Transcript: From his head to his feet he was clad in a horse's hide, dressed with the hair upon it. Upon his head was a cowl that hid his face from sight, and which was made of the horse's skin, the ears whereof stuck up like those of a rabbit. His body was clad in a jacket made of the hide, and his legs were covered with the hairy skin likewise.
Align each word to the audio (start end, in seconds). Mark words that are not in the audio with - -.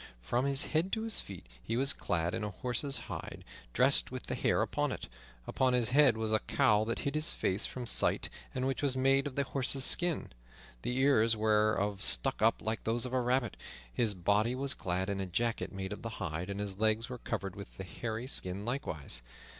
From 0.23 0.45
his 0.47 0.63
head 0.65 0.91
to 0.93 1.03
his 1.03 1.19
feet 1.19 1.45
he 1.61 1.77
was 1.77 1.93
clad 1.93 2.33
in 2.33 2.43
a 2.43 2.49
horse's 2.49 3.01
hide, 3.05 3.45
dressed 3.71 4.09
with 4.11 4.23
the 4.25 4.33
hair 4.33 4.63
upon 4.63 4.91
it. 4.91 5.07
Upon 5.45 5.73
his 5.73 5.91
head 5.91 6.17
was 6.17 6.31
a 6.31 6.39
cowl 6.39 6.85
that 6.85 6.97
hid 7.05 7.13
his 7.13 7.31
face 7.31 7.67
from 7.67 7.85
sight, 7.85 8.27
and 8.55 8.65
which 8.65 8.81
was 8.81 8.97
made 8.97 9.27
of 9.27 9.35
the 9.35 9.43
horse's 9.43 9.85
skin, 9.85 10.29
the 10.81 10.97
ears 10.97 11.37
whereof 11.37 12.01
stuck 12.01 12.41
up 12.41 12.63
like 12.63 12.83
those 12.83 13.05
of 13.05 13.13
a 13.13 13.21
rabbit. 13.21 13.55
His 13.93 14.15
body 14.15 14.55
was 14.55 14.73
clad 14.73 15.07
in 15.07 15.21
a 15.21 15.27
jacket 15.27 15.71
made 15.71 15.93
of 15.93 16.01
the 16.01 16.09
hide, 16.17 16.49
and 16.49 16.59
his 16.59 16.79
legs 16.79 17.07
were 17.07 17.19
covered 17.19 17.55
with 17.55 17.77
the 17.77 17.83
hairy 17.83 18.25
skin 18.25 18.65
likewise. 18.65 19.21